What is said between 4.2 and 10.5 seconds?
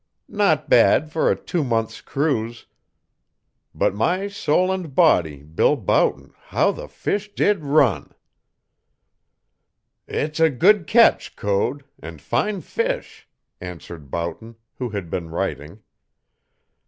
soul and body, Bill Boughton, how the fish did run!" "It's a